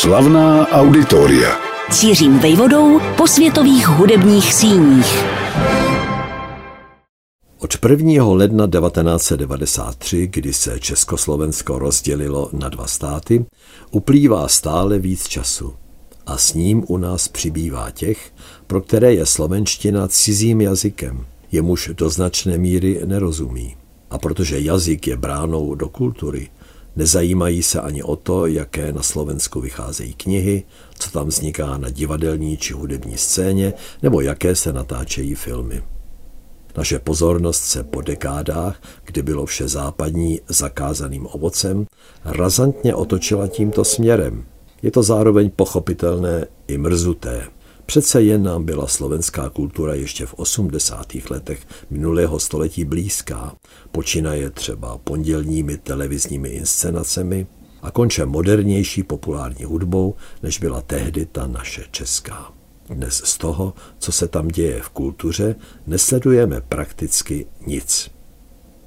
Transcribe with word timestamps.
Slavná 0.00 0.68
auditoria. 0.68 1.58
Cířím 1.90 2.38
vejvodou 2.38 3.00
po 3.16 3.26
světových 3.26 3.88
hudebních 3.88 4.54
síních. 4.54 5.24
Od 7.58 7.78
1. 7.88 8.24
ledna 8.24 8.66
1993, 8.66 10.26
kdy 10.26 10.52
se 10.52 10.80
Československo 10.80 11.78
rozdělilo 11.78 12.50
na 12.52 12.68
dva 12.68 12.86
státy, 12.86 13.44
uplývá 13.90 14.48
stále 14.48 14.98
víc 14.98 15.28
času. 15.28 15.74
A 16.26 16.36
s 16.36 16.54
ním 16.54 16.84
u 16.88 16.96
nás 16.96 17.28
přibývá 17.28 17.90
těch, 17.90 18.32
pro 18.66 18.80
které 18.80 19.14
je 19.14 19.26
slovenština 19.26 20.08
cizím 20.08 20.60
jazykem, 20.60 21.26
jemuž 21.52 21.90
do 21.94 22.10
značné 22.10 22.58
míry 22.58 23.00
nerozumí. 23.04 23.76
A 24.10 24.18
protože 24.18 24.60
jazyk 24.60 25.06
je 25.06 25.16
bránou 25.16 25.74
do 25.74 25.88
kultury, 25.88 26.48
nezajímají 26.96 27.62
se 27.62 27.80
ani 27.80 28.02
o 28.02 28.16
to, 28.16 28.46
jaké 28.46 28.92
na 28.92 29.02
Slovensku 29.02 29.60
vycházejí 29.60 30.14
knihy, 30.14 30.62
co 30.98 31.10
tam 31.10 31.26
vzniká 31.28 31.78
na 31.78 31.90
divadelní 31.90 32.56
či 32.56 32.72
hudební 32.72 33.18
scéně, 33.18 33.74
nebo 34.02 34.20
jaké 34.20 34.56
se 34.56 34.72
natáčejí 34.72 35.34
filmy. 35.34 35.82
Naše 36.76 36.98
pozornost 36.98 37.60
se 37.60 37.84
po 37.84 38.00
dekádách, 38.00 38.82
kdy 39.04 39.22
bylo 39.22 39.46
vše 39.46 39.68
západní 39.68 40.40
zakázaným 40.48 41.28
ovocem, 41.30 41.86
razantně 42.24 42.94
otočila 42.94 43.48
tímto 43.48 43.84
směrem. 43.84 44.44
Je 44.82 44.90
to 44.90 45.02
zároveň 45.02 45.50
pochopitelné 45.56 46.46
i 46.66 46.78
mrzuté. 46.78 47.55
Přece 47.86 48.22
jen 48.22 48.42
nám 48.42 48.64
byla 48.64 48.86
slovenská 48.86 49.50
kultura 49.50 49.94
ještě 49.94 50.26
v 50.26 50.34
80. 50.34 51.06
letech 51.30 51.66
minulého 51.90 52.38
století 52.38 52.84
blízká, 52.84 53.54
počínaje 53.92 54.50
třeba 54.50 54.98
pondělními 54.98 55.78
televizními 55.78 56.48
inscenacemi 56.48 57.46
a 57.82 57.90
konče 57.90 58.26
modernější 58.26 59.02
populární 59.02 59.64
hudbou, 59.64 60.14
než 60.42 60.58
byla 60.58 60.82
tehdy 60.82 61.26
ta 61.26 61.46
naše 61.46 61.84
česká. 61.90 62.52
Dnes 62.88 63.22
z 63.24 63.38
toho, 63.38 63.74
co 63.98 64.12
se 64.12 64.28
tam 64.28 64.48
děje 64.48 64.80
v 64.80 64.88
kultuře, 64.88 65.54
nesledujeme 65.86 66.60
prakticky 66.60 67.46
nic. 67.66 68.10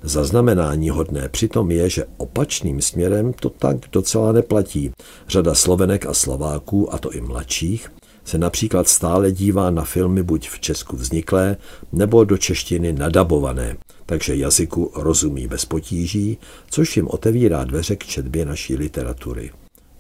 Zaznamenání 0.03 0.89
hodné 0.89 1.29
přitom 1.29 1.71
je, 1.71 1.89
že 1.89 2.05
opačným 2.17 2.81
směrem 2.81 3.33
to 3.33 3.49
tak 3.49 3.77
docela 3.91 4.31
neplatí. 4.31 4.91
Řada 5.27 5.55
Slovenek 5.55 6.05
a 6.05 6.13
Slováků, 6.13 6.93
a 6.93 6.97
to 6.97 7.11
i 7.11 7.21
mladších, 7.21 7.91
se 8.29 8.37
například 8.37 8.87
stále 8.87 9.31
dívá 9.31 9.69
na 9.69 9.83
filmy 9.83 10.23
buď 10.23 10.49
v 10.49 10.59
Česku 10.59 10.97
vzniklé, 10.97 11.57
nebo 11.91 12.23
do 12.23 12.37
češtiny 12.37 12.93
nadabované, 12.93 13.77
takže 14.05 14.35
jazyku 14.35 14.91
rozumí 14.95 15.47
bez 15.47 15.65
potíží, 15.65 16.37
což 16.69 16.97
jim 16.97 17.07
otevírá 17.07 17.63
dveře 17.63 17.95
k 17.95 18.05
četbě 18.05 18.45
naší 18.45 18.75
literatury. 18.75 19.51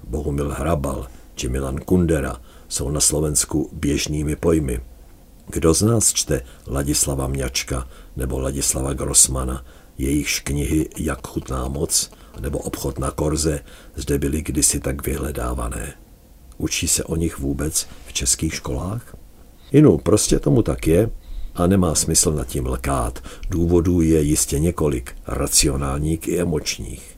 Bohumil 0.07 0.49
Hrabal 0.49 1.07
či 1.35 1.49
Milan 1.49 1.77
Kundera 1.77 2.41
jsou 2.67 2.91
na 2.91 2.99
Slovensku 2.99 3.69
běžnými 3.73 4.35
pojmy. 4.35 4.81
Kdo 5.47 5.73
z 5.73 5.81
nás 5.81 6.13
čte 6.13 6.41
Ladislava 6.67 7.27
Mňačka 7.27 7.87
nebo 8.15 8.39
Ladislava 8.39 8.93
Grossmana, 8.93 9.65
jejichž 9.97 10.39
knihy 10.39 10.89
Jak 10.97 11.27
chutná 11.27 11.67
moc 11.67 12.11
nebo 12.39 12.59
Obchod 12.59 12.99
na 12.99 13.11
korze 13.11 13.59
zde 13.95 14.17
byly 14.17 14.41
kdysi 14.41 14.79
tak 14.79 15.05
vyhledávané. 15.05 15.93
Učí 16.61 16.87
se 16.87 17.03
o 17.03 17.15
nich 17.15 17.39
vůbec 17.39 17.87
v 18.05 18.13
českých 18.13 18.53
školách? 18.53 19.15
Inu, 19.71 19.97
prostě 19.97 20.39
tomu 20.39 20.61
tak 20.61 20.87
je 20.87 21.09
a 21.55 21.67
nemá 21.67 21.95
smysl 21.95 22.31
nad 22.31 22.47
tím 22.47 22.67
lkát. 22.67 23.23
Důvodů 23.49 24.01
je 24.01 24.21
jistě 24.21 24.59
několik, 24.59 25.15
racionálních 25.27 26.27
i 26.27 26.39
emočních. 26.39 27.17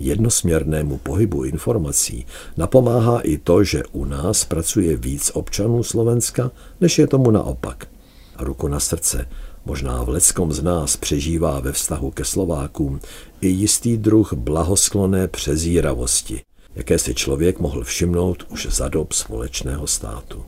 Jednosměrnému 0.00 0.98
pohybu 0.98 1.44
informací 1.44 2.26
napomáhá 2.56 3.20
i 3.20 3.38
to, 3.38 3.64
že 3.64 3.82
u 3.92 4.04
nás 4.04 4.44
pracuje 4.44 4.96
víc 4.96 5.30
občanů 5.34 5.82
Slovenska, 5.82 6.50
než 6.80 6.98
je 6.98 7.06
tomu 7.06 7.30
naopak. 7.30 7.88
A 8.36 8.44
ruku 8.44 8.68
na 8.68 8.80
srdce, 8.80 9.28
možná 9.64 10.02
v 10.02 10.08
leckom 10.08 10.52
z 10.52 10.62
nás 10.62 10.96
přežívá 10.96 11.60
ve 11.60 11.72
vztahu 11.72 12.10
ke 12.10 12.24
Slovákům 12.24 13.00
i 13.40 13.48
jistý 13.48 13.96
druh 13.96 14.32
blahoskloné 14.32 15.28
přezíravosti, 15.28 16.42
jaké 16.74 16.98
si 16.98 17.14
člověk 17.14 17.58
mohl 17.58 17.84
všimnout 17.84 18.46
už 18.48 18.66
za 18.70 18.88
dob 18.88 19.12
společného 19.12 19.86
státu. 19.86 20.44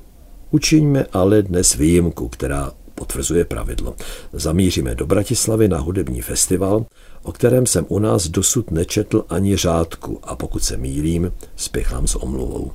Učiňme 0.51 1.07
ale 1.13 1.43
dnes 1.43 1.75
výjimku, 1.75 2.29
která 2.29 2.73
potvrzuje 2.95 3.45
pravidlo. 3.45 3.95
Zamíříme 4.33 4.95
do 4.95 5.07
Bratislavy 5.07 5.69
na 5.69 5.79
hudební 5.79 6.23
festival, 6.23 6.87
o 7.23 7.33
kterém 7.33 7.67
jsem 7.67 7.87
u 7.89 7.99
nás 7.99 8.29
dosud 8.29 8.71
nečetl 8.71 9.25
ani 9.29 9.57
řádku 9.57 10.21
a 10.23 10.37
pokud 10.37 10.65
se 10.65 10.77
mýlím, 10.77 11.33
spěchám 11.57 12.07
s 12.07 12.15
omluvou. 12.15 12.73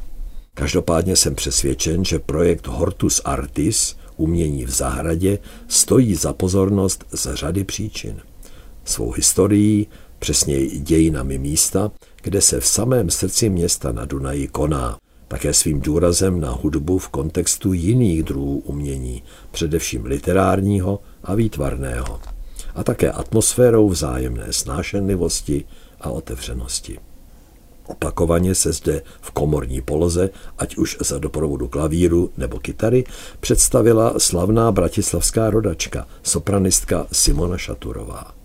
Každopádně 0.54 1.16
jsem 1.16 1.36
přesvědčen, 1.36 2.06
že 2.06 2.20
projekt 2.20 2.68
Hortus 2.68 3.22
Artis, 3.26 3.96
umění 4.18 4.66
v 4.66 4.70
zahradě, 4.70 5.40
stojí 5.68 6.16
za 6.16 6.34
pozornost 6.34 7.06
z 7.12 7.36
řady 7.36 7.64
příčin. 7.64 8.22
Svou 8.84 9.12
historií, 9.12 9.88
přesněji 10.20 10.80
dějinami 10.80 11.38
místa, 11.38 11.92
kde 12.22 12.42
se 12.42 12.60
v 12.60 12.68
samém 12.68 13.10
srdci 13.10 13.50
města 13.50 13.92
na 13.92 14.06
Dunaji 14.06 14.48
koná, 14.48 14.98
také 15.28 15.54
svým 15.54 15.82
důrazem 15.82 16.42
na 16.42 16.52
hudbu 16.52 16.98
v 16.98 17.10
kontextu 17.10 17.74
jiných 17.74 18.24
druhů 18.24 18.60
umění, 18.60 19.24
především 19.52 20.06
literárního 20.06 21.00
a 21.24 21.36
výtvarného, 21.36 22.20
a 22.76 22.84
také 22.84 23.12
atmosférou 23.12 23.90
vzájemné 23.90 24.54
snášenlivosti 24.54 25.66
a 26.02 26.10
otevřenosti. 26.10 27.00
Opakovaně 27.88 28.56
se 28.56 28.74
zde 28.74 29.02
v 29.22 29.32
komorní 29.32 29.82
poloze, 29.82 30.30
ať 30.58 30.78
už 30.78 30.98
za 31.00 31.20
doprovodu 31.20 31.68
klavíru 31.68 32.32
nebo 32.38 32.60
kytary, 32.60 33.04
představila 33.40 34.14
slavná 34.18 34.72
bratislavská 34.72 35.50
rodačka, 35.50 36.08
sopranistka 36.24 37.08
Simona 37.12 37.58
Šaturová. 37.58 38.39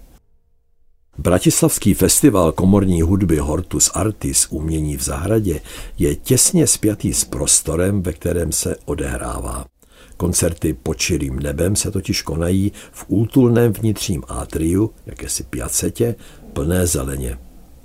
Bratislavský 1.25 1.95
festival 1.95 2.53
komorní 2.53 3.03
hudby 3.03 3.37
Hortus 3.37 3.91
Artis 3.95 4.47
umění 4.51 4.97
v 4.97 5.03
zahradě 5.03 5.61
je 5.99 6.17
těsně 6.17 6.67
spjatý 6.67 7.15
s 7.15 7.25
prostorem, 7.25 8.03
ve 8.03 8.13
kterém 8.13 8.53
se 8.53 8.77
odehrává. 8.85 9.67
Koncerty 10.17 10.75
pod 10.75 10.99
širým 10.99 11.39
nebem 11.39 11.77
se 11.77 11.91
totiž 11.91 12.23
konají 12.23 12.73
v 12.93 13.05
útulném 13.09 13.73
vnitřním 13.73 14.23
átriu, 14.29 14.91
jakési 15.07 15.43
piacetě, 15.43 16.15
plné 16.53 16.87
zeleně. 16.87 17.39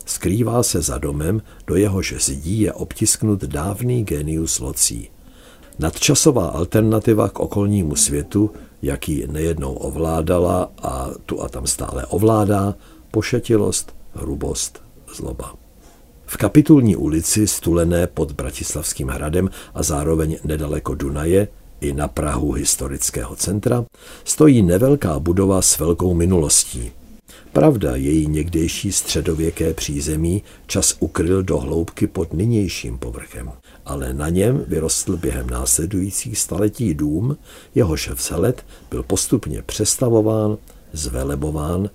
Skrývá 0.06 0.64
se 0.64 0.82
za 0.82 0.98
domem, 0.98 1.42
do 1.68 1.76
jehož 1.76 2.16
zdí 2.20 2.62
je 2.62 2.74
obtisknut 2.74 3.44
dávný 3.44 4.04
genius 4.04 4.60
locí. 4.60 5.10
Nadčasová 5.80 6.48
alternativa 6.48 7.30
k 7.30 7.40
okolnímu 7.40 7.96
světu, 7.96 8.52
jaký 8.82 9.24
nejednou 9.32 9.74
ovládala 9.74 10.72
a 10.82 11.10
tu 11.26 11.42
a 11.42 11.50
tam 11.50 11.68
stále 11.68 12.06
ovládá, 12.06 12.76
pošetilost, 13.12 13.96
hrubost, 14.14 14.81
zloba. 15.16 15.56
V 16.25 16.38
kapitulní 16.38 16.96
ulici, 16.96 17.47
stulené 17.47 18.08
pod 18.08 18.31
Bratislavským 18.31 19.08
hradem 19.08 19.50
a 19.74 19.84
zároveň 19.84 20.38
nedaleko 20.44 20.96
Dunaje, 20.96 21.47
i 21.81 21.94
na 21.94 22.08
Prahu 22.08 22.52
historického 22.52 23.36
centra, 23.36 23.86
stojí 24.24 24.62
nevelká 24.62 25.20
budova 25.20 25.62
s 25.62 25.80
velkou 25.80 26.14
minulostí. 26.14 26.92
Pravda, 27.53 27.96
její 27.96 28.28
někdejší 28.28 28.92
středověké 28.92 29.74
přízemí 29.74 30.44
čas 30.68 30.96
ukryl 31.00 31.44
do 31.44 31.58
hloubky 31.58 32.08
pod 32.08 32.34
nynějším 32.34 32.97
povrchem, 32.97 33.52
ale 33.86 34.14
na 34.14 34.30
něm 34.30 34.64
vyrostl 34.68 35.18
během 35.18 35.50
následujících 35.50 36.38
staletí 36.38 36.94
dům, 36.94 37.38
jehož 37.76 38.09
vzhled 38.09 38.66
byl 38.90 39.03
postupně 39.03 39.62
přestavován, 39.62 40.58
zvelebován 40.94 41.90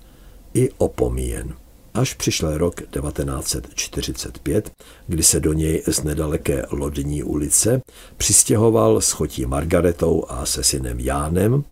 i 0.55 0.71
opomíjen. 0.79 1.55
Až 1.95 2.15
přišel 2.15 2.59
rok 2.59 2.75
1945, 2.75 4.71
kdy 5.07 5.23
se 5.23 5.41
do 5.41 5.53
něj 5.53 5.83
z 5.87 6.03
nedaleké 6.03 6.67
Lodní 6.71 7.23
ulice 7.23 7.83
přistěhoval 8.17 9.01
s 9.01 9.11
chotí 9.11 9.47
Margaretou 9.47 10.25
a 10.29 10.47
se 10.47 10.65
synem 10.65 11.01
Jánem 11.01 11.65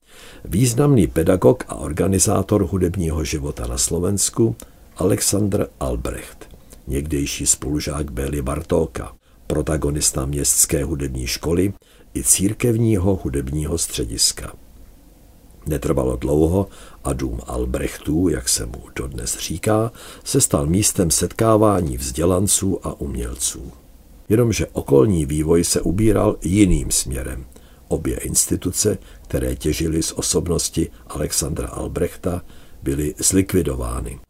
významný 0.45 1.07
pedagog 1.07 1.65
a 1.69 1.75
organizátor 1.75 2.67
hudebního 2.71 3.25
života 3.25 3.67
na 3.67 3.79
Slovensku 3.79 4.57
Alexandr 4.97 5.67
Albrecht, 5.81 6.49
někdejší 6.87 7.47
spolužák 7.47 8.11
Béli 8.11 8.43
Bartóka, 8.43 9.13
protagonista 9.47 10.27
městské 10.27 10.85
hudební 10.85 11.27
školy 11.27 11.73
i 12.15 12.25
církevního 12.25 13.21
hudebního 13.23 13.79
střediska. 13.79 14.53
Netrvalo 15.67 16.17
dlouho 16.17 16.69
a 17.05 17.13
dům 17.13 17.41
Albrechtů, 17.47 18.29
jak 18.29 18.49
se 18.49 18.67
mu 18.67 18.83
dodnes 18.97 19.39
říká, 19.39 19.93
se 20.25 20.41
stal 20.41 20.67
místem 20.67 21.11
setkávání 21.11 21.97
vzdělanců 21.97 22.87
a 22.87 23.01
umělců. 23.01 23.73
Jenomže 24.29 24.67
okolní 24.73 25.27
vývoj 25.27 25.65
se 25.65 25.81
ubíral 25.81 26.37
jiným 26.43 26.91
směrem. 26.91 27.45
Obě 27.89 28.17
instituce, 28.17 28.99
které 29.23 29.57
těžily 29.57 30.03
z 30.03 30.13
osobnosti 30.13 30.91
Alexandra 31.07 31.69
Albrechta, 31.69 32.43
byly 32.83 33.15
zlikvidovány. 33.19 34.21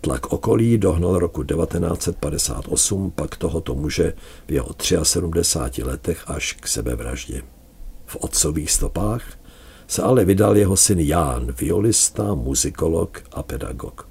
Tlak 0.00 0.32
okolí 0.32 0.78
dohnal 0.78 1.18
roku 1.18 1.42
1958 1.42 3.10
pak 3.10 3.36
tohoto 3.36 3.74
muže 3.74 4.12
v 4.48 4.52
jeho 4.52 4.74
73 5.02 5.82
letech 5.82 6.24
až 6.26 6.52
k 6.52 6.68
sebevraždě. 6.68 7.42
V 8.06 8.16
otcových 8.20 8.70
stopách 8.70 9.22
se 9.86 10.02
ale 10.02 10.24
vydal 10.24 10.56
jeho 10.56 10.76
syn 10.76 11.00
Ján, 11.00 11.52
violista, 11.60 12.34
muzikolog 12.34 13.22
a 13.32 13.42
pedagog. 13.42 14.08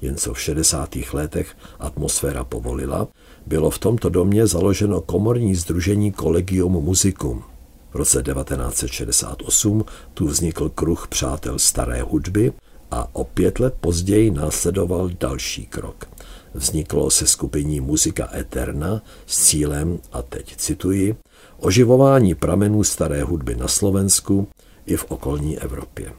Jen 0.00 0.16
co 0.16 0.34
v 0.34 0.40
60. 0.40 0.96
letech 1.12 1.56
atmosféra 1.78 2.44
povolila, 2.44 3.08
bylo 3.46 3.70
v 3.70 3.78
tomto 3.78 4.08
domě 4.08 4.46
založeno 4.46 5.00
komorní 5.00 5.54
združení 5.54 6.12
Collegium 6.12 6.72
Musicum. 6.72 7.42
V 7.90 7.94
roce 7.96 8.22
1968 8.22 9.84
tu 10.14 10.26
vznikl 10.26 10.68
kruh 10.68 11.08
přátel 11.08 11.58
staré 11.58 12.02
hudby 12.02 12.52
a 12.90 13.08
o 13.12 13.24
pět 13.24 13.60
let 13.60 13.74
později 13.80 14.30
následoval 14.30 15.10
další 15.20 15.66
krok. 15.66 16.08
Vzniklo 16.54 17.10
se 17.10 17.26
skupení 17.26 17.80
Muzika 17.80 18.28
Eterna 18.36 19.02
s 19.26 19.44
cílem, 19.44 19.98
a 20.12 20.22
teď 20.22 20.56
cituji, 20.56 21.16
oživování 21.58 22.34
pramenů 22.34 22.84
staré 22.84 23.22
hudby 23.22 23.54
na 23.54 23.68
Slovensku 23.68 24.48
i 24.86 24.96
v 24.96 25.04
okolní 25.08 25.58
Evropě. 25.58 26.12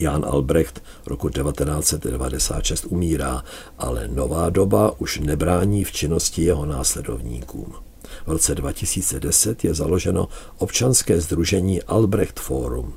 Jan 0.00 0.24
Albrecht 0.28 0.82
roku 1.06 1.28
1996 1.28 2.84
umírá, 2.84 3.44
ale 3.78 4.08
nová 4.08 4.50
doba 4.50 5.00
už 5.00 5.18
nebrání 5.18 5.84
v 5.84 5.92
činnosti 5.92 6.42
jeho 6.42 6.66
následovníkům. 6.66 7.74
V 8.26 8.30
roce 8.30 8.54
2010 8.54 9.64
je 9.64 9.74
založeno 9.74 10.28
občanské 10.58 11.20
združení 11.20 11.82
Albrecht 11.82 12.40
Forum, 12.40 12.94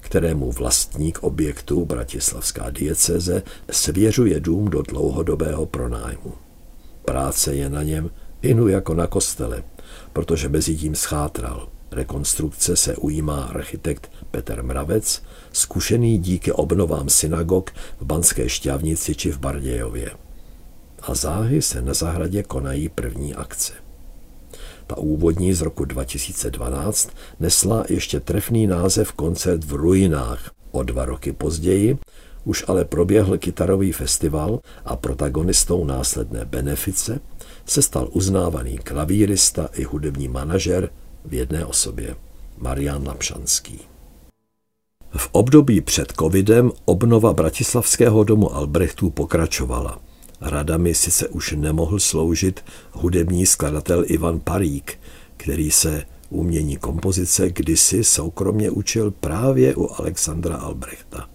kterému 0.00 0.52
vlastník 0.52 1.18
objektu 1.22 1.84
Bratislavská 1.84 2.70
dieceze 2.70 3.42
svěřuje 3.70 4.40
dům 4.40 4.68
do 4.68 4.82
dlouhodobého 4.82 5.66
pronájmu. 5.66 6.34
Práce 7.04 7.54
je 7.54 7.70
na 7.70 7.82
něm 7.82 8.10
inu 8.42 8.68
jako 8.68 8.94
na 8.94 9.06
kostele, 9.06 9.62
protože 10.12 10.48
mezi 10.48 10.76
tím 10.76 10.94
schátral. 10.94 11.68
Rekonstrukce 11.90 12.76
se 12.76 12.96
ujímá 12.96 13.42
architekt 13.42 14.10
Petr 14.30 14.62
Mravec, 14.62 15.22
zkušený 15.52 16.18
díky 16.18 16.52
obnovám 16.52 17.08
synagog 17.08 17.70
v 18.00 18.04
Banské 18.04 18.48
šťavnici 18.48 19.14
či 19.14 19.30
v 19.30 19.38
Bardějově. 19.38 20.10
A 21.02 21.14
záhy 21.14 21.62
se 21.62 21.82
na 21.82 21.94
zahradě 21.94 22.42
konají 22.42 22.88
první 22.88 23.34
akce. 23.34 23.72
Ta 24.86 24.96
úvodní 24.96 25.54
z 25.54 25.60
roku 25.60 25.84
2012 25.84 27.10
nesla 27.40 27.84
ještě 27.88 28.20
trefný 28.20 28.66
název 28.66 29.12
Koncert 29.12 29.64
v 29.64 29.72
ruinách. 29.72 30.50
O 30.70 30.82
dva 30.82 31.04
roky 31.04 31.32
později 31.32 31.98
už 32.44 32.64
ale 32.68 32.84
proběhl 32.84 33.38
kytarový 33.38 33.92
festival 33.92 34.60
a 34.84 34.96
protagonistou 34.96 35.84
následné 35.84 36.44
benefice 36.44 37.20
se 37.66 37.82
stal 37.82 38.08
uznávaný 38.12 38.78
klavírista 38.78 39.68
i 39.74 39.84
hudební 39.84 40.28
manažer 40.28 40.90
v 41.24 41.34
jedné 41.34 41.66
osobě, 41.66 42.16
Marian 42.58 43.06
Lapšanský. 43.06 43.80
V 45.16 45.28
období 45.32 45.80
před 45.80 46.12
covidem 46.12 46.72
obnova 46.84 47.32
Bratislavského 47.32 48.24
domu 48.24 48.54
Albrechtů 48.54 49.10
pokračovala. 49.10 50.00
Radami 50.40 50.94
sice 50.94 51.28
už 51.28 51.52
nemohl 51.52 51.98
sloužit 51.98 52.64
hudební 52.92 53.46
skladatel 53.46 54.04
Ivan 54.06 54.40
Parík, 54.40 55.00
který 55.36 55.70
se 55.70 56.04
umění 56.30 56.76
kompozice 56.76 57.50
kdysi 57.50 58.04
soukromně 58.04 58.70
učil 58.70 59.10
právě 59.10 59.76
u 59.76 59.88
Alexandra 59.94 60.56
Albrechta. 60.56 61.28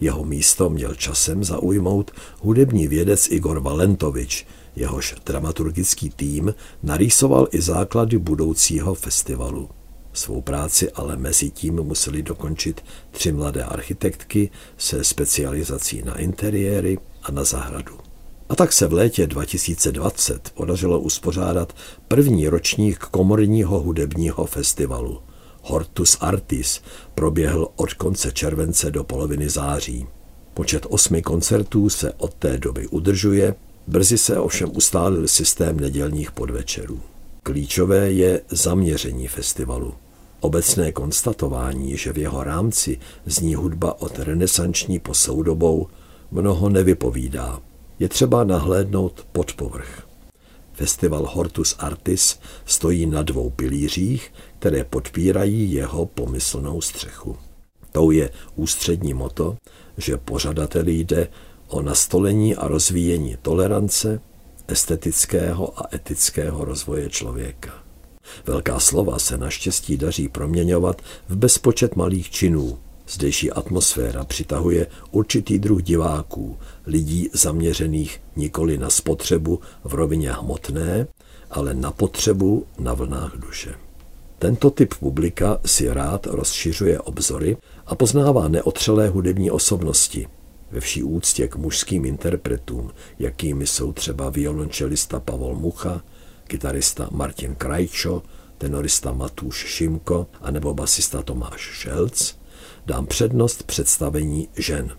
Jeho 0.00 0.24
místo 0.24 0.70
měl 0.70 0.94
časem 0.94 1.44
zaujmout 1.44 2.10
hudební 2.40 2.88
vědec 2.88 3.30
Igor 3.30 3.60
Valentovič, 3.60 4.46
jehož 4.76 5.14
dramaturgický 5.26 6.10
tým 6.10 6.54
narýsoval 6.82 7.48
i 7.50 7.60
základy 7.60 8.18
budoucího 8.18 8.94
festivalu. 8.94 9.68
Svou 10.12 10.40
práci 10.40 10.90
ale 10.90 11.16
mezi 11.16 11.50
tím 11.50 11.74
museli 11.74 12.22
dokončit 12.22 12.84
tři 13.10 13.32
mladé 13.32 13.64
architektky 13.64 14.50
se 14.76 15.04
specializací 15.04 16.02
na 16.02 16.18
interiéry 16.18 16.98
a 17.22 17.32
na 17.32 17.44
zahradu. 17.44 17.98
A 18.48 18.56
tak 18.56 18.72
se 18.72 18.86
v 18.86 18.92
létě 18.92 19.26
2020 19.26 20.50
podařilo 20.54 21.00
uspořádat 21.00 21.72
první 22.08 22.48
ročník 22.48 22.98
komorního 22.98 23.80
hudebního 23.80 24.46
festivalu. 24.46 25.22
Hortus 25.62 26.18
Artis 26.20 26.80
proběhl 27.14 27.68
od 27.76 27.94
konce 27.94 28.32
července 28.32 28.90
do 28.90 29.04
poloviny 29.04 29.48
září. 29.48 30.06
Počet 30.54 30.86
osmi 30.88 31.22
koncertů 31.22 31.90
se 31.90 32.12
od 32.12 32.34
té 32.34 32.58
doby 32.58 32.86
udržuje, 32.86 33.54
brzy 33.86 34.18
se 34.18 34.38
ovšem 34.38 34.70
ustálil 34.74 35.28
systém 35.28 35.80
nedělních 35.80 36.32
podvečerů. 36.32 37.00
Klíčové 37.42 38.12
je 38.12 38.40
zaměření 38.48 39.28
festivalu. 39.28 39.94
Obecné 40.40 40.92
konstatování, 40.92 41.96
že 41.96 42.12
v 42.12 42.18
jeho 42.18 42.44
rámci 42.44 42.98
zní 43.26 43.54
hudba 43.54 44.00
od 44.00 44.18
renesanční 44.18 44.98
po 44.98 45.14
soudobou, 45.14 45.86
mnoho 46.30 46.68
nevypovídá. 46.68 47.60
Je 47.98 48.08
třeba 48.08 48.44
nahlédnout 48.44 49.26
pod 49.32 49.52
povrch. 49.52 50.06
Festival 50.72 51.28
Hortus 51.32 51.76
Artis 51.78 52.38
stojí 52.64 53.06
na 53.06 53.22
dvou 53.22 53.50
pilířích, 53.50 54.32
které 54.58 54.84
podpírají 54.84 55.72
jeho 55.72 56.06
pomyslnou 56.06 56.80
střechu. 56.80 57.36
Tou 57.92 58.10
je 58.10 58.30
ústřední 58.56 59.14
moto, 59.14 59.56
že 59.96 60.16
pořadateli 60.16 60.92
jde 60.92 61.28
o 61.74 61.82
nastolení 61.82 62.56
a 62.56 62.68
rozvíjení 62.68 63.36
tolerance, 63.42 64.20
estetického 64.68 65.80
a 65.80 65.88
etického 65.94 66.64
rozvoje 66.64 67.10
člověka. 67.10 67.72
Velká 68.46 68.80
slova 68.80 69.18
se 69.18 69.38
naštěstí 69.38 69.96
daří 69.96 70.28
proměňovat 70.28 71.02
v 71.28 71.36
bezpočet 71.36 71.96
malých 71.96 72.30
činů. 72.30 72.78
Zdejší 73.08 73.50
atmosféra 73.52 74.24
přitahuje 74.24 74.86
určitý 75.10 75.58
druh 75.58 75.82
diváků, 75.82 76.58
lidí 76.86 77.30
zaměřených 77.32 78.20
nikoli 78.36 78.78
na 78.78 78.90
spotřebu 78.90 79.60
v 79.84 79.94
rovině 79.94 80.32
hmotné, 80.32 81.06
ale 81.50 81.74
na 81.74 81.90
potřebu 81.90 82.66
na 82.78 82.94
vlnách 82.94 83.36
duše. 83.36 83.74
Tento 84.38 84.70
typ 84.70 84.94
publika 84.94 85.60
si 85.66 85.88
rád 85.88 86.26
rozšiřuje 86.26 87.00
obzory 87.00 87.56
a 87.86 87.94
poznává 87.94 88.48
neotřelé 88.48 89.08
hudební 89.08 89.50
osobnosti, 89.50 90.26
ve 90.74 90.80
vší 90.80 91.02
úctě 91.02 91.48
k 91.48 91.56
mužským 91.56 92.04
interpretům, 92.04 92.90
jakými 93.18 93.66
jsou 93.66 93.92
třeba 93.92 94.30
violončelista 94.30 95.20
Pavol 95.20 95.54
Mucha, 95.54 96.02
kytarista 96.46 97.08
Martin 97.10 97.54
Krajčo, 97.54 98.22
tenorista 98.58 99.12
Matuš 99.12 99.56
Šimko 99.56 100.26
a 100.40 100.50
nebo 100.50 100.74
basista 100.74 101.22
Tomáš 101.22 101.60
Šelc, 101.60 102.34
dám 102.86 103.06
přednost 103.06 103.62
představení 103.62 104.48
žen, 104.56 104.96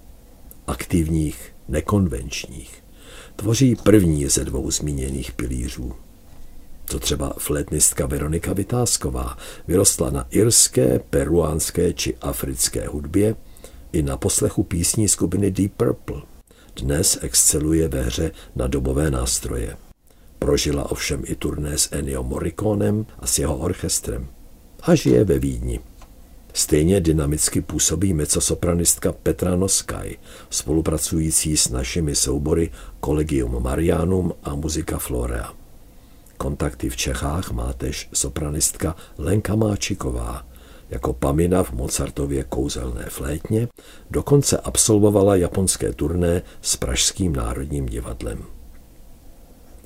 aktivních, 0.67 1.55
nekonvenčních. 1.67 2.83
Tvoří 3.35 3.75
první 3.75 4.27
ze 4.27 4.45
dvou 4.45 4.71
zmíněných 4.71 5.31
pilířů. 5.31 5.93
To 6.85 6.99
třeba 6.99 7.33
flétnistka 7.37 8.05
Veronika 8.05 8.53
Vytázková 8.53 9.37
vyrostla 9.67 10.09
na 10.09 10.27
irské, 10.29 10.99
peruánské 10.99 11.93
či 11.93 12.17
africké 12.17 12.87
hudbě 12.87 13.35
i 13.95 14.03
na 14.03 14.17
poslechu 14.17 14.63
písní 14.63 15.07
skupiny 15.07 15.51
Deep 15.51 15.71
Purple. 15.77 16.21
Dnes 16.75 17.19
exceluje 17.21 17.87
ve 17.87 18.01
hře 18.01 18.31
na 18.55 18.67
dobové 18.67 19.11
nástroje. 19.11 19.77
Prožila 20.39 20.91
ovšem 20.91 21.23
i 21.25 21.35
turné 21.35 21.77
s 21.77 21.89
Ennio 21.91 22.23
Morriconem 22.23 23.05
a 23.19 23.27
s 23.27 23.39
jeho 23.39 23.57
orchestrem. 23.57 24.27
A 24.81 24.95
žije 24.95 25.23
ve 25.23 25.39
Vídni. 25.39 25.79
Stejně 26.53 26.99
dynamicky 26.99 27.61
působí 27.61 28.13
mecosopranistka 28.13 29.11
Petra 29.11 29.55
Noskaj, 29.55 30.15
spolupracující 30.49 31.57
s 31.57 31.69
našimi 31.69 32.15
soubory 32.15 32.71
Collegium 33.05 33.63
Marianum 33.63 34.33
a 34.43 34.55
Muzika 34.55 34.97
Florea. 34.97 35.53
Kontakty 36.37 36.89
v 36.89 36.95
Čechách 36.95 37.51
má 37.51 37.73
tež 37.73 38.09
sopranistka 38.13 38.95
Lenka 39.17 39.55
Máčiková. 39.55 40.54
Jako 40.89 41.13
Pamina 41.13 41.63
v 41.63 41.71
Mozartově 41.71 42.43
kouzelné 42.43 43.05
flétně 43.09 43.67
dokonce 44.11 44.57
absolvovala 44.57 45.35
japonské 45.35 45.93
turné 45.93 46.41
s 46.61 46.75
Pražským 46.75 47.35
národním 47.35 47.85
divadlem. 47.85 48.43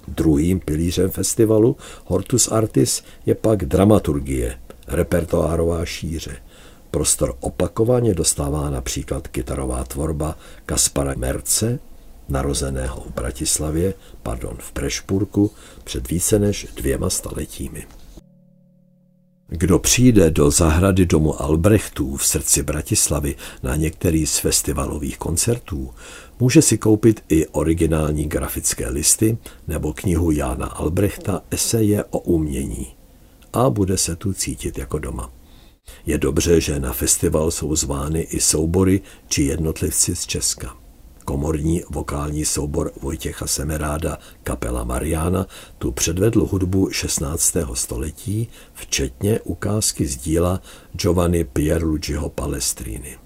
Druhým 0.08 0.60
pilířem 0.60 1.10
festivalu 1.10 1.78
Hortus 2.06 2.48
Artis 2.48 3.04
je 3.26 3.36
pak 3.36 3.66
dramaturgie, 3.66 4.60
repertoárová 4.88 5.86
šíře. 5.86 6.36
Prostor 6.92 7.36
opakovaně 7.40 8.14
dostává 8.14 8.70
například 8.70 9.28
kytarová 9.28 9.84
tvorba 9.84 10.38
Kaspara 10.66 11.14
Merce, 11.18 11.80
narozeného 12.30 13.02
v 13.02 13.14
Bratislavě, 13.14 13.94
pardon, 14.24 14.58
v 14.60 14.72
Prešpurku, 14.72 15.52
před 15.84 16.10
více 16.10 16.40
než 16.40 16.68
dvěma 16.76 17.10
staletími. 17.10 17.86
Kdo 19.50 19.80
přijde 19.80 20.32
do 20.32 20.52
zahrady 20.52 21.06
domu 21.06 21.42
Albrechtů 21.42 22.16
v 22.16 22.26
srdci 22.26 22.64
Bratislavy 22.64 23.36
na 23.64 23.76
některý 23.76 24.26
z 24.26 24.38
festivalových 24.38 25.18
koncertů, 25.18 25.90
může 26.40 26.62
si 26.62 26.78
koupit 26.78 27.24
i 27.30 27.48
originální 27.48 28.26
grafické 28.26 28.90
listy 28.90 29.38
nebo 29.68 29.94
knihu 29.94 30.32
Jána 30.32 30.66
Albrechta 30.66 31.42
Eseje 31.52 32.04
o 32.04 32.20
umění. 32.20 32.88
A 33.54 33.70
bude 33.70 33.98
se 33.98 34.16
tu 34.16 34.34
cítit 34.34 34.78
jako 34.78 35.00
doma. 35.00 35.32
Je 36.06 36.18
dobře, 36.18 36.62
že 36.62 36.80
na 36.80 36.94
festival 36.94 37.52
jsou 37.52 37.76
zvány 37.76 38.22
i 38.22 38.40
soubory 38.40 39.02
či 39.28 39.44
jednotlivci 39.44 40.16
z 40.16 40.26
Česka 40.26 40.79
komorní 41.30 41.84
vokální 41.90 42.46
soubor 42.46 42.92
Vojtěcha 43.02 43.48
Semeráda 43.48 44.18
Kapela 44.44 44.84
Mariana 44.84 45.46
tu 45.78 45.92
předvedl 45.92 46.46
hudbu 46.46 46.90
16. 46.92 47.58
století, 47.74 48.48
včetně 48.74 49.40
ukázky 49.40 50.08
z 50.08 50.18
díla 50.18 50.62
Giovanni 50.94 51.44
Pierluigiho 51.44 52.30
Palestrini. 52.30 53.18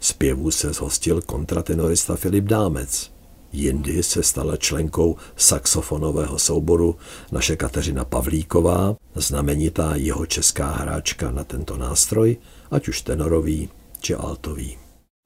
Zpěvů 0.00 0.50
se 0.50 0.72
zhostil 0.72 1.22
kontratenorista 1.22 2.16
Filip 2.16 2.44
Dámec. 2.44 3.10
Jindy 3.52 4.02
se 4.02 4.22
stala 4.22 4.56
členkou 4.56 5.16
saxofonového 5.36 6.38
souboru 6.38 6.96
naše 7.32 7.56
Kateřina 7.56 8.04
Pavlíková, 8.04 8.96
znamenitá 9.14 9.94
jeho 9.94 10.26
česká 10.26 10.70
hráčka 10.70 11.30
na 11.30 11.44
tento 11.44 11.76
nástroj, 11.76 12.36
ať 12.70 12.88
už 12.88 13.02
tenorový 13.02 13.68
či 14.00 14.14
altový. 14.14 14.79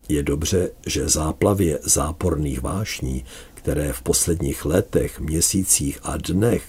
Je 0.08 0.23
dobře, 0.23 0.70
že 0.87 1.08
záplavě 1.08 1.78
záporných 1.82 2.62
vášní, 2.62 3.25
které 3.54 3.92
v 3.92 4.02
posledních 4.02 4.64
letech, 4.64 5.20
měsících 5.20 5.99
a 6.02 6.16
dnech 6.16 6.62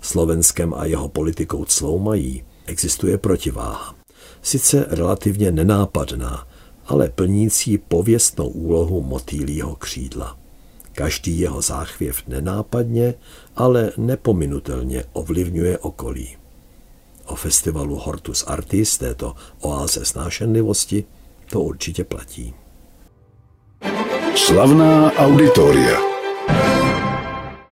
Slovenskem 0.00 0.74
a 0.74 0.84
jeho 0.84 1.08
politikou 1.08 1.64
cloumají, 1.64 2.44
existuje 2.66 3.18
protiváha. 3.18 3.94
Sice 4.42 4.86
relativně 4.88 5.52
nenápadná, 5.52 6.46
ale 6.86 7.08
plnící 7.08 7.78
pověstnou 7.78 8.48
úlohu 8.48 9.02
motýlího 9.02 9.76
křídla. 9.76 10.38
Každý 10.92 11.40
jeho 11.40 11.62
záchvěv 11.62 12.22
nenápadně, 12.28 13.14
ale 13.56 13.92
nepominutelně 13.96 15.04
ovlivňuje 15.12 15.78
okolí. 15.78 16.36
O 17.24 17.34
festivalu 17.34 17.96
Hortus 17.96 18.44
Artis, 18.46 18.98
této 18.98 19.34
oáze 19.60 20.04
snášenlivosti, 20.04 21.04
to 21.50 21.60
určitě 21.60 22.04
platí. 22.04 22.54
Slavná 24.36 25.16
auditoria. 25.16 26.15